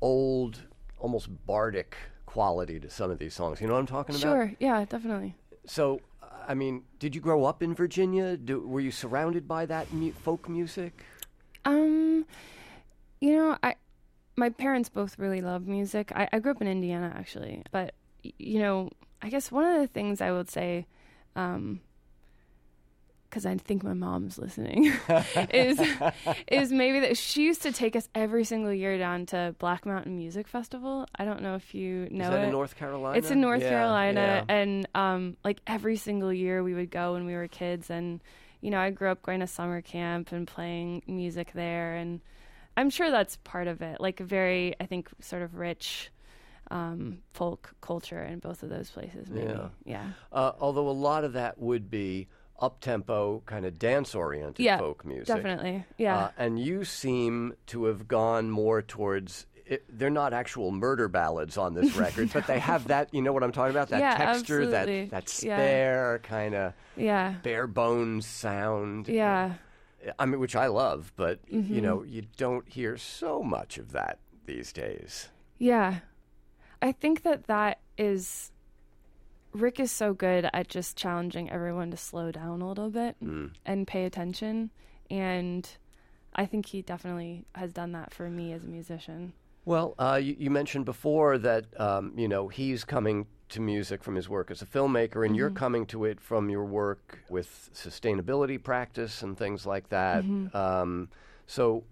old, 0.02 0.62
almost 1.00 1.30
bardic 1.48 1.98
quality 2.28 2.80
to 2.80 2.90
some 2.90 3.10
of 3.10 3.18
these 3.18 3.34
songs. 3.34 3.60
You 3.60 3.68
know 3.68 3.74
what 3.74 3.80
I'm 3.80 3.88
talking 3.88 4.16
about? 4.16 4.22
Sure. 4.22 4.54
Yeah, 4.60 4.86
definitely. 4.86 5.36
So, 5.66 6.00
I 6.48 6.54
mean, 6.54 6.84
did 7.00 7.16
you 7.16 7.22
grow 7.22 7.46
up 7.46 7.64
in 7.64 7.74
Virginia? 7.74 8.38
Do, 8.38 8.60
were 8.60 8.82
you 8.82 8.92
surrounded 8.92 9.48
by 9.48 9.66
that 9.66 9.92
mu- 9.92 10.12
folk 10.12 10.48
music? 10.48 11.04
Um, 11.66 12.26
you 13.20 13.36
know, 13.36 13.58
I 13.64 13.76
my 14.36 14.50
parents 14.50 14.90
both 14.90 15.18
really 15.18 15.42
love 15.42 15.68
music. 15.68 16.12
I, 16.16 16.30
I 16.32 16.40
grew 16.40 16.52
up 16.52 16.62
in 16.62 16.68
Indiana 16.68 17.14
actually, 17.18 17.64
but 17.72 17.94
you 18.22 18.60
know, 18.60 18.90
I 19.22 19.30
guess 19.30 19.52
one 19.52 19.66
of 19.66 19.80
the 19.82 19.88
things 19.88 20.22
I 20.22 20.32
would 20.32 20.50
say, 20.50 20.86
um, 21.36 21.80
because 23.30 23.46
I 23.46 23.56
think 23.58 23.84
my 23.84 23.94
mom's 23.94 24.38
listening, 24.38 24.94
is 25.52 25.80
is 26.48 26.72
maybe 26.72 27.00
that 27.02 27.18
she 27.18 27.44
used 27.44 27.62
to 27.64 27.72
take 27.74 27.96
us 27.96 28.08
every 28.16 28.44
single 28.44 28.72
year 28.72 28.98
down 28.98 29.26
to 29.28 29.54
Black 29.60 29.86
Mountain 29.86 30.16
Music 30.18 30.48
Festival. 30.48 31.06
I 31.16 31.26
don't 31.26 31.42
know 31.42 31.56
if 31.56 31.74
you 31.76 32.08
know 32.10 32.26
Is 32.26 32.30
that 32.30 32.40
it. 32.42 32.46
in 32.46 32.52
North 32.52 32.76
Carolina? 32.78 33.18
It's 33.18 33.32
in 33.32 33.42
North 33.42 33.62
Yeah, 33.62 33.70
Carolina, 33.70 34.46
yeah. 34.48 34.56
and 34.56 34.88
um, 34.96 35.38
like 35.44 35.60
every 35.68 35.98
single 35.98 36.32
year 36.32 36.64
we 36.64 36.74
would 36.74 36.90
go 36.92 37.14
when 37.14 37.26
we 37.26 37.34
were 37.34 37.48
kids, 37.48 37.90
and 37.90 38.22
you 38.62 38.70
know 38.70 38.80
I 38.80 38.92
grew 38.92 39.10
up 39.10 39.22
going 39.24 39.42
to 39.42 39.48
summer 39.48 39.82
camp 39.82 40.32
and 40.32 40.48
playing 40.48 41.04
music 41.08 41.52
there, 41.54 41.96
and 41.96 42.22
I'm 42.78 42.90
sure 42.90 43.12
that's 43.12 43.36
part 43.44 43.68
of 43.68 43.82
it. 43.82 44.00
Like 44.00 44.22
a 44.22 44.24
very, 44.24 44.76
I 44.80 44.86
think, 44.86 45.10
sort 45.20 45.42
of 45.42 45.56
rich 45.56 46.10
um, 46.72 47.20
folk 47.34 47.74
culture 47.82 48.22
in 48.24 48.40
both 48.40 48.64
of 48.64 48.70
those 48.70 48.90
places. 48.92 49.30
Maybe, 49.30 49.48
Yeah. 49.48 49.70
yeah, 49.84 50.08
Uh, 50.32 50.52
although 50.60 50.88
a 50.88 50.92
lot 50.92 51.24
of 51.26 51.34
that 51.34 51.58
would 51.58 51.90
be 51.90 52.28
up 52.60 52.80
tempo, 52.82 53.42
kind 53.46 53.66
of 53.66 53.78
dance 53.80 54.16
oriented 54.16 54.64
Yeah, 54.66 54.78
folk 54.78 55.06
music. 55.06 55.28
definitely, 55.28 55.86
yeah. 55.98 56.18
Uh, 56.18 56.32
and 56.38 56.60
you 56.60 56.84
seem 56.86 57.54
to 57.68 57.86
have 57.86 58.08
gone 58.08 58.50
more 58.50 58.82
towards. 58.82 59.46
It, 59.66 59.84
they're 59.90 60.10
not 60.10 60.34
actual 60.34 60.72
murder 60.72 61.08
ballads 61.08 61.58
on 61.58 61.74
this 61.74 61.96
record, 61.98 62.32
but 62.34 62.48
they 62.48 62.58
have 62.60 62.88
that. 62.88 63.14
You 63.14 63.22
know 63.22 63.32
what 63.34 63.44
I'm 63.44 63.52
talking 63.52 63.72
about? 63.72 63.90
That 63.90 64.00
Yeah, 64.00 64.16
texture, 64.18 64.62
absolutely. 64.64 65.02
that 65.06 65.12
that 65.12 65.30
spare 65.30 66.20
kind 66.24 66.56
of 66.56 66.74
yeah, 66.96 67.36
bare 67.44 67.68
bones 67.68 68.26
sound. 68.26 69.08
yeah. 69.08 69.54
I 70.20 70.26
mean, 70.26 70.40
which 70.40 70.56
I 70.56 70.68
love, 70.68 71.12
but 71.16 71.46
Mm-hmm. 71.52 71.74
you 71.74 71.82
know, 71.82 72.04
you 72.04 72.24
don't 72.38 72.68
hear 72.68 72.98
so 72.98 73.42
much 73.44 73.78
of 73.78 73.92
that 73.92 74.20
these 74.46 74.72
days. 74.72 75.30
Yeah. 75.58 76.00
I 76.82 76.92
think 76.92 77.24
that 77.24 77.48
that 77.48 77.80
is 77.98 78.52
Rick 79.54 79.80
is 79.80 79.92
so 79.92 80.14
good 80.14 80.48
at 80.54 80.68
just 80.68 80.96
challenging 80.98 81.50
everyone 81.50 81.90
to 81.92 81.98
slow 81.98 82.32
down 82.32 82.62
a 82.62 82.68
little 82.68 82.90
bit 82.92 83.16
and 83.66 83.88
pay 83.88 84.06
attention 84.06 84.70
and 85.10 85.68
I 86.36 86.46
think 86.46 86.68
he 86.68 86.84
definitely 86.84 87.46
has 87.56 87.74
done 87.74 87.94
that 87.94 88.14
for 88.14 88.30
me 88.30 88.52
as 88.54 88.64
a 88.66 88.68
musician. 88.68 89.34
Well, 89.66 89.96
uh, 89.98 90.20
you, 90.22 90.36
you 90.38 90.50
mentioned 90.52 90.86
before 90.86 91.40
that 91.40 91.66
um, 91.80 92.14
you 92.16 92.28
know 92.28 92.48
he's 92.50 92.84
coming 92.84 93.26
to 93.50 93.62
music 93.62 94.04
from 94.04 94.16
his 94.16 94.28
work 94.28 94.52
as 94.52 94.62
a 94.62 94.66
filmmaker, 94.66 95.26
and 95.26 95.36
you're 95.36 95.50
coming 95.50 95.86
to 95.88 96.06
it 96.06 96.20
from 96.20 96.50
your 96.50 96.66
work 96.66 97.20
with 97.30 97.70
sustainability 97.74 98.62
practice 98.62 99.22
and 99.22 99.38
things 99.38 99.66
like 99.66 99.90
that. 99.90 100.24
Um, 100.54 101.10
so 101.46 101.84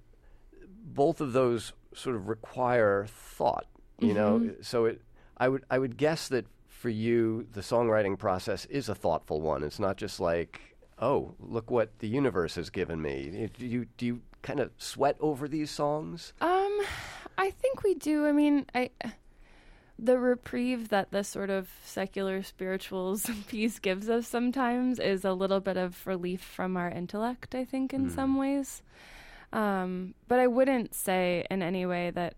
both 0.84 1.22
of 1.22 1.34
those 1.34 1.74
sort 1.94 2.16
of 2.16 2.28
require 2.28 3.06
thought, 3.08 3.66
you 4.00 4.14
know. 4.14 4.52
So 4.62 4.86
it, 4.86 5.02
I 5.38 5.48
would, 5.48 5.64
I 5.70 5.80
would 5.80 5.98
guess 5.98 6.28
that 6.28 6.46
for 6.68 6.90
you, 6.90 7.48
the 7.54 7.62
songwriting 7.62 8.18
process 8.20 8.66
is 8.66 8.90
a 8.90 8.96
thoughtful 8.96 9.42
one. 9.42 9.64
It's 9.64 9.80
not 9.80 9.98
just 9.98 10.20
like, 10.20 10.60
oh, 11.00 11.36
look 11.40 11.72
what 11.72 12.00
the 12.00 12.08
universe 12.08 12.56
has 12.56 12.70
given 12.70 13.02
me. 13.02 13.50
Do 13.58 13.66
you, 13.66 13.88
do 13.98 14.06
you 14.06 14.22
kind 14.42 14.60
of 14.60 14.72
sweat 14.78 15.16
over 15.20 15.48
these 15.48 15.72
songs? 15.72 16.34
Um 16.42 16.82
I 17.38 17.52
think 17.52 17.84
we 17.84 17.96
do. 17.96 18.26
I 18.26 18.32
mean, 18.32 18.66
I 18.74 18.92
the 19.98 20.20
reprieve 20.20 20.90
that 20.90 21.12
the 21.12 21.24
sort 21.24 21.50
of 21.50 21.70
secular 21.84 22.44
spirituals 22.44 23.30
piece 23.48 23.80
gives 23.80 24.10
us 24.10 24.28
sometimes 24.28 25.00
is 25.00 25.24
a 25.24 25.34
little 25.34 25.60
bit 25.60 25.78
of 25.78 26.06
relief 26.06 26.42
from 26.42 26.76
our 26.76 26.90
intellect, 26.90 27.56
I 27.56 27.64
think, 27.64 27.94
in 27.94 28.10
some 28.10 28.38
ways. 28.38 28.82
Um, 29.54 30.16
but 30.28 30.40
I 30.40 30.48
wouldn't 30.48 30.94
say 30.94 31.46
in 31.50 31.62
any 31.62 31.86
way 31.86 32.12
that, 32.12 32.36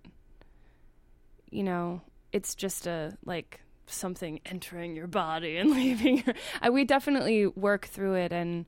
you 1.49 1.63
know, 1.63 2.01
it's 2.31 2.53
just 2.53 2.85
a 2.85 3.17
like 3.25 3.61
something 3.87 4.39
entering 4.45 4.95
your 4.95 5.07
body 5.07 5.57
and 5.57 5.71
leaving 5.75 6.23
your. 6.25 6.35
I, 6.61 6.69
we 6.69 6.83
definitely 6.83 7.47
work 7.47 7.87
through 7.87 8.15
it 8.15 8.31
and 8.31 8.65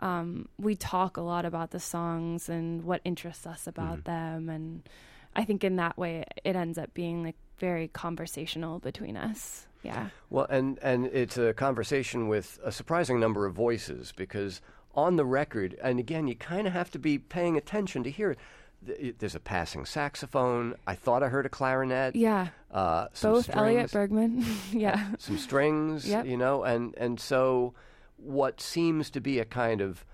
um, 0.00 0.48
we 0.58 0.76
talk 0.76 1.16
a 1.16 1.22
lot 1.22 1.44
about 1.44 1.70
the 1.70 1.80
songs 1.80 2.48
and 2.48 2.84
what 2.84 3.00
interests 3.04 3.46
us 3.46 3.66
about 3.66 4.04
them 4.04 4.48
and 4.48 4.88
i 5.34 5.44
think 5.44 5.64
in 5.64 5.76
that 5.76 5.98
way 5.98 6.24
it 6.44 6.54
ends 6.54 6.78
up 6.78 6.94
being 6.94 7.24
like 7.24 7.34
very 7.58 7.88
conversational 7.88 8.78
between 8.78 9.16
us 9.16 9.66
yeah 9.82 10.08
Well, 10.30 10.46
and 10.50 10.78
and 10.82 11.06
it's 11.06 11.38
a 11.38 11.54
conversation 11.54 12.26
with 12.28 12.58
a 12.64 12.72
surprising 12.72 13.20
number 13.20 13.46
of 13.46 13.54
voices 13.54 14.12
because 14.16 14.60
on 14.94 15.14
the 15.16 15.24
record, 15.24 15.76
and 15.80 16.00
again, 16.00 16.26
you 16.26 16.34
kind 16.34 16.66
of 16.66 16.72
have 16.72 16.90
to 16.90 16.98
be 16.98 17.18
paying 17.18 17.56
attention 17.56 18.02
to 18.02 18.10
hear 18.10 18.32
it. 18.32 18.38
Th- 18.84 19.14
There's 19.18 19.36
a 19.36 19.40
passing 19.40 19.84
saxophone. 19.84 20.74
I 20.86 20.96
thought 20.96 21.22
I 21.22 21.28
heard 21.28 21.46
a 21.46 21.48
clarinet. 21.48 22.16
yeah 22.16 22.48
Uh, 22.72 23.06
some 23.12 23.32
both 23.34 23.50
elliot 23.54 23.90
strings, 23.90 23.92
bergman 24.10 24.44
yeah 24.72 25.10
some 25.18 25.38
strings. 25.38 26.08
Yep. 26.08 26.26
You 26.26 26.36
know, 26.36 26.64
and 26.64 26.94
and 26.96 27.20
so 27.20 27.74
what 28.16 28.60
seems 28.60 29.10
to 29.10 29.20
be 29.20 29.38
a 29.38 29.44
kind 29.44 29.80
of 29.80 30.04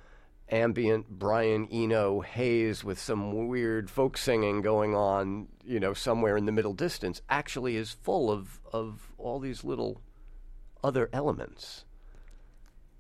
ambient 0.51 1.09
Brian 1.09 1.67
Eno 1.73 2.21
haze 2.21 2.85
with 2.85 2.99
some 2.99 3.49
weird 3.49 3.91
folk 3.91 4.17
singing 4.17 4.61
going 4.63 4.95
on, 4.95 5.49
you 5.65 5.81
know, 5.81 5.95
somewhere 5.95 6.37
in 6.37 6.45
the 6.47 6.53
middle 6.53 6.75
distance, 6.75 7.23
actually 7.29 7.77
is 7.77 7.91
full 7.93 8.31
of 8.31 8.61
of 8.73 9.13
all 9.19 9.39
these 9.39 9.65
little 9.65 10.01
other 10.83 11.09
elements. 11.13 11.85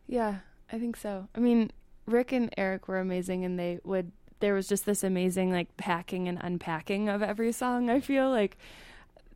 yeah 0.06 0.36
i 0.72 0.78
think 0.78 0.96
so 0.96 1.28
i 1.34 1.38
mean 1.40 1.70
rick 2.06 2.32
and 2.32 2.48
eric 2.56 2.88
were 2.88 2.98
amazing 2.98 3.44
and 3.44 3.58
they 3.58 3.78
would 3.84 4.10
there 4.40 4.54
was 4.54 4.66
just 4.68 4.86
this 4.86 5.02
amazing 5.04 5.50
like 5.52 5.74
packing 5.76 6.28
and 6.28 6.38
unpacking 6.42 7.08
of 7.08 7.22
every 7.22 7.52
song 7.52 7.88
i 7.90 8.00
feel 8.00 8.30
like 8.30 8.56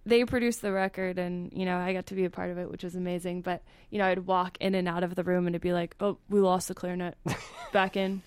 they 0.07 0.25
produced 0.25 0.63
the 0.63 0.73
record 0.73 1.19
and 1.19 1.53
you 1.53 1.65
know 1.65 1.77
i 1.77 1.93
got 1.93 2.07
to 2.07 2.15
be 2.15 2.25
a 2.25 2.31
part 2.31 2.51
of 2.51 2.59
it 2.59 2.71
which 2.71 2.85
was 2.85 2.95
amazing. 2.95 3.43
But 3.43 3.63
you 3.91 3.99
know 3.99 4.07
i'd 4.07 4.21
walk 4.21 4.57
in 4.61 4.75
and 4.75 4.89
out 4.89 5.03
of 5.03 5.15
the 5.15 5.25
room 5.25 5.47
and 5.47 5.55
it'd 5.55 5.63
be 5.63 5.73
like 5.73 5.95
oh 6.01 6.19
we 6.29 6.41
lost 6.41 6.69
the 6.69 6.75
clarinet. 6.75 7.17
Back 7.73 7.97
in. 7.97 8.23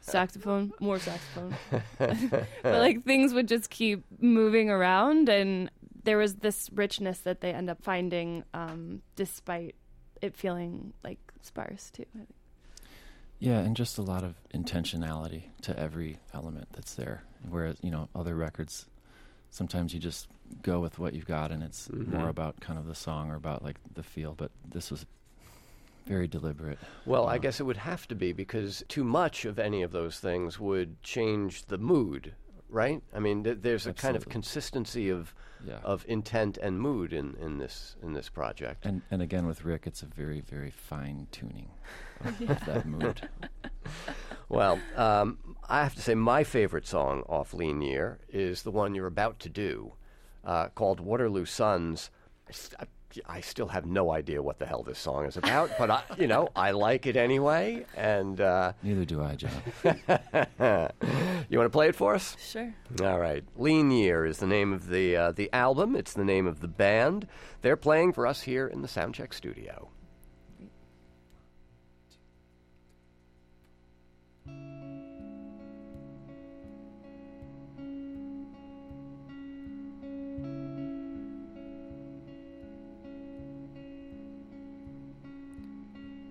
Saxophone. 0.00 0.72
More 0.80 0.98
saxophone. 0.98 1.54
But 1.98 2.80
like 2.80 3.04
things 3.04 3.32
would 3.32 3.48
just 3.48 3.70
keep 3.70 4.04
moving 4.20 4.70
around 4.70 5.28
and 5.28 5.70
there 6.04 6.18
was 6.18 6.36
this 6.36 6.70
richness 6.72 7.18
that 7.20 7.40
they 7.40 7.52
end 7.52 7.68
up 7.68 7.82
finding 7.82 8.44
um, 8.54 9.02
despite 9.16 9.74
it 10.22 10.36
feeling 10.36 10.92
like 11.02 11.18
sparse 11.42 11.90
too 11.90 12.04
I 12.14 12.18
think. 12.18 12.34
Yeah, 13.38 13.58
and 13.58 13.76
just 13.76 13.98
a 13.98 14.02
lot 14.02 14.24
of 14.24 14.34
intentionality 14.54 15.44
to 15.62 15.78
every 15.78 16.18
element 16.32 16.68
that's 16.72 16.94
there. 16.94 17.22
Whereas, 17.48 17.76
you 17.82 17.90
know, 17.90 18.08
other 18.14 18.34
records, 18.34 18.86
sometimes 19.50 19.92
you 19.92 20.00
just 20.00 20.28
go 20.62 20.80
with 20.80 20.98
what 20.98 21.14
you've 21.14 21.26
got, 21.26 21.50
and 21.50 21.62
it's 21.62 21.90
more 21.92 22.26
Mhm. 22.26 22.28
about 22.30 22.60
kind 22.60 22.78
of 22.78 22.86
the 22.86 22.94
song 22.94 23.30
or 23.30 23.34
about 23.36 23.62
like 23.64 23.76
the 23.94 24.02
feel. 24.02 24.34
But 24.34 24.50
this 24.68 24.90
was 24.90 25.06
very 26.06 26.28
deliberate. 26.28 26.78
Well, 27.04 27.26
I 27.26 27.38
guess 27.38 27.58
it 27.60 27.64
would 27.64 27.78
have 27.78 28.06
to 28.08 28.14
be 28.14 28.32
because 28.32 28.84
too 28.88 29.02
much 29.04 29.44
of 29.44 29.58
any 29.58 29.82
of 29.82 29.90
those 29.92 30.20
things 30.20 30.58
would 30.60 31.02
change 31.02 31.66
the 31.66 31.78
mood, 31.78 32.34
right? 32.68 33.02
I 33.12 33.18
mean, 33.18 33.42
th- 33.42 33.58
there's 33.62 33.86
a 33.86 33.92
kind 33.92 34.16
of 34.16 34.28
consistency 34.28 35.08
of 35.10 35.34
Yeah. 35.66 35.78
of 35.82 36.04
intent 36.06 36.58
and 36.58 36.78
mood 36.80 37.12
in, 37.12 37.34
in 37.36 37.58
this 37.58 37.96
in 38.02 38.12
this 38.12 38.28
project. 38.28 38.84
and 38.86 39.02
and 39.10 39.20
again 39.22 39.46
with 39.46 39.64
Rick, 39.64 39.86
it's 39.86 40.02
a 40.02 40.06
very 40.06 40.40
very 40.42 40.70
fine 40.70 41.26
tuning 41.32 41.70
of, 42.24 42.40
of 42.50 42.64
that 42.66 42.86
mood. 42.86 43.28
Well, 44.48 44.78
um, 44.94 45.38
I 45.68 45.82
have 45.82 45.94
to 45.96 46.00
say 46.02 46.14
my 46.14 46.44
favorite 46.44 46.86
song 46.86 47.22
off 47.28 47.52
Lean 47.52 47.82
Year 47.82 48.18
is 48.28 48.62
the 48.62 48.70
one 48.70 48.94
you're 48.94 49.06
about 49.08 49.40
to 49.40 49.48
do, 49.48 49.94
uh, 50.46 50.68
called 50.68 51.00
Waterloo 51.00 51.44
Suns. 51.44 52.10
I, 53.28 53.40
still 53.40 53.68
have 53.68 53.86
no 53.86 54.12
idea 54.12 54.42
what 54.42 54.58
the 54.58 54.66
hell 54.66 54.82
this 54.82 54.98
song 54.98 55.24
is 55.26 55.36
about, 55.36 55.70
but 55.78 55.90
I, 55.90 56.02
you 56.18 56.26
know, 56.26 56.48
I 56.54 56.70
like 56.70 57.06
it 57.06 57.16
anyway. 57.16 57.84
And 57.96 58.40
uh, 58.40 58.72
Neither 58.82 59.04
do 59.04 59.22
I, 59.22 59.34
John. 59.36 59.50
you 61.48 61.58
want 61.58 61.66
to 61.66 61.70
play 61.70 61.88
it 61.88 61.96
for 61.96 62.14
us? 62.14 62.36
Sure. 62.38 62.72
All 63.02 63.18
right. 63.18 63.42
Lean 63.56 63.90
Year 63.90 64.24
is 64.24 64.38
the 64.38 64.46
name 64.46 64.72
of 64.72 64.88
the 64.88 65.16
uh, 65.16 65.32
the 65.32 65.52
album. 65.52 65.96
It's 65.96 66.12
the 66.12 66.24
name 66.24 66.46
of 66.46 66.60
the 66.60 66.68
band. 66.68 67.26
They're 67.62 67.76
playing 67.76 68.12
for 68.12 68.26
us 68.26 68.42
here 68.42 68.66
in 68.66 68.82
the 68.82 68.88
Soundcheck 68.88 69.34
studio. 69.34 69.88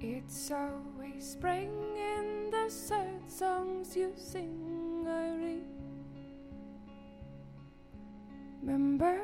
It's 0.08 0.52
always 0.52 1.32
spring 1.32 1.72
in 1.98 2.52
the 2.52 2.70
sad 2.70 3.22
songs 3.28 3.96
you 3.96 4.14
sing, 4.16 5.04
I 5.08 5.58
remember. 8.62 9.20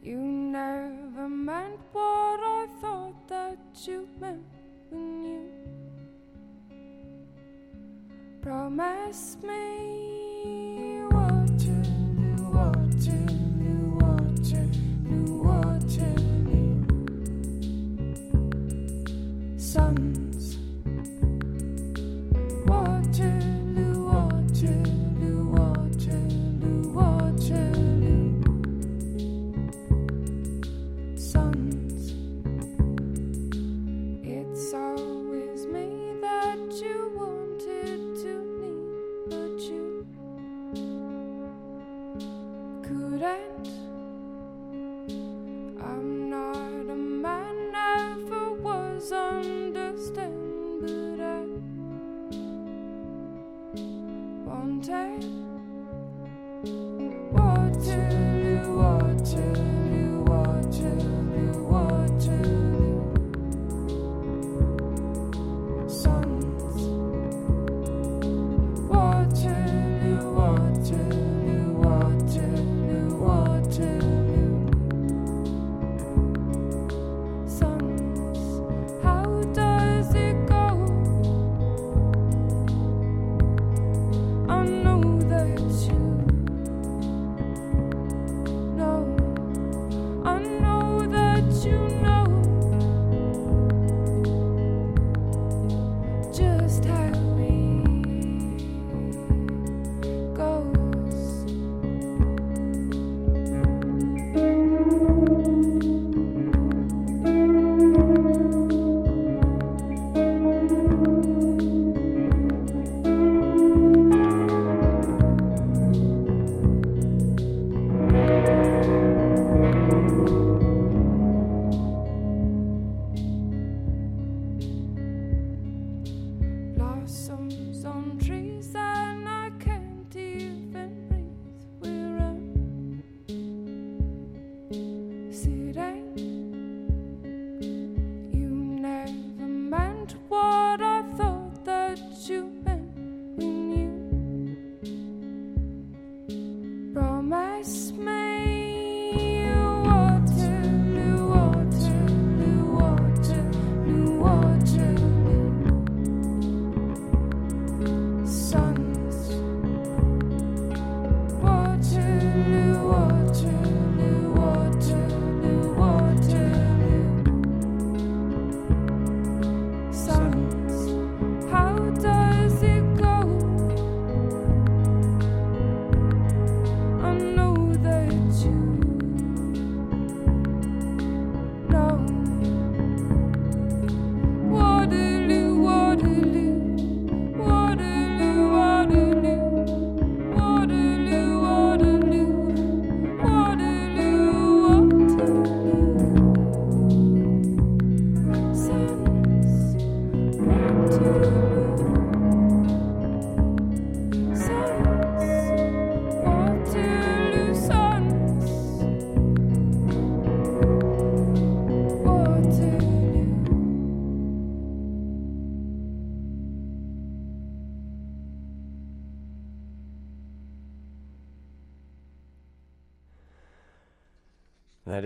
You 0.00 0.16
never 0.16 1.28
meant 1.28 1.80
what 1.90 2.38
I 2.38 2.68
thought 2.80 3.26
that 3.26 3.58
you 3.84 4.08
meant 4.20 4.46
when 4.90 5.24
you 5.24 5.50
promised 8.40 9.42
me 9.42 10.21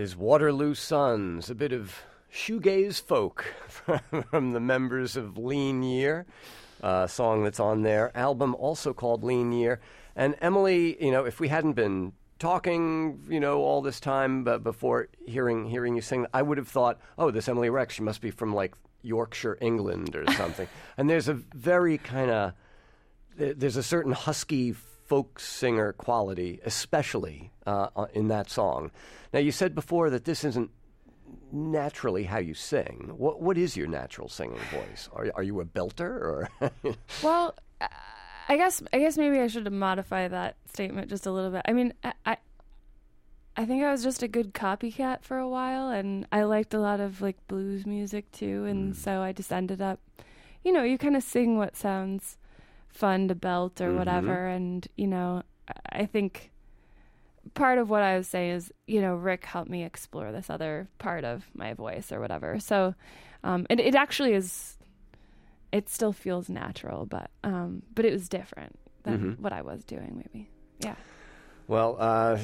is 0.07 0.15
Waterloo 0.15 0.73
Suns, 0.73 1.49
a 1.49 1.55
bit 1.55 1.73
of 1.73 1.93
shoegaze 2.33 3.01
folk 3.01 3.43
from 4.31 4.53
the 4.53 4.59
members 4.61 5.17
of 5.17 5.37
Lean 5.37 5.83
Year, 5.83 6.25
a 6.79 7.09
song 7.09 7.43
that's 7.43 7.59
on 7.59 7.81
their 7.81 8.15
album, 8.15 8.55
also 8.55 8.93
called 8.93 9.21
Lean 9.21 9.51
Year. 9.51 9.81
And 10.15 10.37
Emily, 10.39 10.95
you 11.03 11.11
know, 11.11 11.25
if 11.25 11.41
we 11.41 11.49
hadn't 11.49 11.73
been 11.73 12.13
talking, 12.39 13.19
you 13.27 13.41
know, 13.41 13.59
all 13.59 13.81
this 13.81 13.99
time 13.99 14.45
but 14.45 14.63
before 14.63 15.09
hearing 15.25 15.65
hearing 15.65 15.93
you 15.97 16.01
sing, 16.01 16.25
I 16.33 16.41
would 16.41 16.57
have 16.57 16.69
thought, 16.69 17.01
oh, 17.17 17.29
this 17.29 17.49
Emily 17.49 17.69
Rex, 17.69 17.95
she 17.95 18.01
must 18.01 18.21
be 18.21 18.31
from 18.31 18.55
like 18.55 18.75
Yorkshire, 19.01 19.57
England, 19.59 20.15
or 20.15 20.25
something. 20.35 20.69
and 20.97 21.09
there's 21.09 21.27
a 21.27 21.33
very 21.33 21.97
kind 21.97 22.31
of 22.31 22.53
there's 23.35 23.75
a 23.75 23.83
certain 23.83 24.13
husky 24.13 24.73
folk 25.07 25.39
singer 25.39 25.93
quality, 25.93 26.59
especially 26.65 27.51
uh, 27.65 27.87
in 28.13 28.27
that 28.27 28.49
song. 28.49 28.91
Now, 29.33 29.39
you 29.39 29.51
said 29.51 29.73
before 29.73 30.09
that 30.09 30.25
this 30.25 30.43
isn't 30.43 30.69
naturally 31.51 32.25
how 32.25 32.39
you 32.39 32.53
sing. 32.53 33.13
What 33.17 33.41
what 33.41 33.57
is 33.57 33.77
your 33.77 33.87
natural 33.87 34.29
singing 34.29 34.59
voice? 34.71 35.09
Are 35.13 35.31
are 35.35 35.43
you 35.43 35.59
a 35.61 35.65
belter 35.65 36.01
or? 36.01 36.49
well, 37.23 37.55
I 38.49 38.57
guess 38.57 38.81
I 38.93 38.99
guess 38.99 39.17
maybe 39.17 39.39
I 39.39 39.47
should 39.47 39.71
modify 39.71 40.27
that 40.27 40.57
statement 40.71 41.09
just 41.09 41.25
a 41.25 41.31
little 41.31 41.51
bit. 41.51 41.61
I 41.65 41.73
mean, 41.73 41.93
I, 42.03 42.13
I 42.25 42.37
I 43.55 43.65
think 43.65 43.83
I 43.83 43.91
was 43.91 44.03
just 44.03 44.23
a 44.23 44.27
good 44.27 44.53
copycat 44.53 45.23
for 45.23 45.37
a 45.37 45.49
while, 45.49 45.89
and 45.89 46.27
I 46.31 46.43
liked 46.43 46.73
a 46.73 46.79
lot 46.79 46.99
of 46.99 47.21
like 47.21 47.35
blues 47.47 47.85
music 47.85 48.31
too, 48.31 48.65
and 48.65 48.93
mm. 48.93 48.95
so 48.95 49.21
I 49.21 49.31
just 49.31 49.51
ended 49.51 49.81
up, 49.81 49.99
you 50.63 50.71
know, 50.71 50.83
you 50.83 50.97
kind 50.97 51.15
of 51.15 51.23
sing 51.23 51.57
what 51.57 51.75
sounds 51.75 52.37
fun 52.97 53.27
to 53.27 53.35
belt 53.35 53.79
or 53.81 53.89
mm-hmm. 53.89 53.97
whatever, 53.97 54.47
and 54.47 54.87
you 54.97 55.07
know, 55.07 55.43
I 55.91 56.05
think 56.05 56.51
part 57.53 57.77
of 57.77 57.89
what 57.89 58.01
I 58.01 58.17
was 58.17 58.27
saying 58.27 58.51
is, 58.51 58.73
you 58.87 59.01
know, 59.01 59.15
Rick 59.15 59.45
helped 59.45 59.69
me 59.69 59.83
explore 59.83 60.31
this 60.31 60.49
other 60.49 60.87
part 60.97 61.23
of 61.23 61.45
my 61.53 61.73
voice 61.73 62.11
or 62.11 62.19
whatever. 62.19 62.59
So, 62.59 62.95
um, 63.43 63.65
it, 63.69 63.79
it 63.79 63.95
actually 63.95 64.33
is, 64.33 64.77
it 65.71 65.89
still 65.89 66.13
feels 66.13 66.49
natural, 66.49 67.05
but, 67.05 67.29
um, 67.43 67.83
but 67.93 68.05
it 68.05 68.11
was 68.11 68.29
different 68.29 68.77
than 69.03 69.17
mm-hmm. 69.17 69.41
what 69.41 69.53
I 69.53 69.61
was 69.61 69.83
doing, 69.83 70.23
maybe. 70.25 70.49
Yeah. 70.79 70.95
Well, 71.67 71.97
uh, 71.99 72.39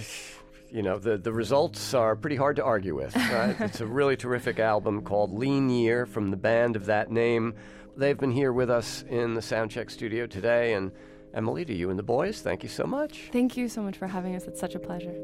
you 0.71 0.81
know, 0.81 0.97
the, 0.97 1.17
the 1.17 1.31
results 1.31 1.93
are 1.93 2.15
pretty 2.15 2.35
hard 2.35 2.55
to 2.57 2.63
argue 2.63 2.95
with. 2.95 3.15
Right? 3.15 3.55
it's 3.59 3.81
a 3.81 3.87
really 3.87 4.17
terrific 4.17 4.59
album 4.59 5.03
called 5.03 5.31
Lean 5.31 5.69
Year 5.69 6.05
from 6.05 6.31
the 6.31 6.37
band 6.37 6.75
of 6.75 6.87
that 6.87 7.11
name. 7.11 7.53
They've 7.95 8.17
been 8.17 8.31
here 8.31 8.51
with 8.51 8.71
us 8.71 9.03
in 9.07 9.35
the 9.35 9.41
Soundcheck 9.41 9.91
studio 9.91 10.25
today, 10.25 10.73
and 10.73 10.91
Emily, 11.33 11.63
to 11.65 11.73
you 11.73 11.91
and 11.91 11.99
the 11.99 12.03
boys, 12.03 12.41
thank 12.41 12.63
you 12.63 12.69
so 12.69 12.85
much. 12.85 13.29
Thank 13.31 13.55
you 13.55 13.67
so 13.67 13.83
much 13.83 13.97
for 13.97 14.07
having 14.07 14.35
us. 14.35 14.45
It's 14.45 14.59
such 14.59 14.75
a 14.75 14.79
pleasure. 14.79 15.15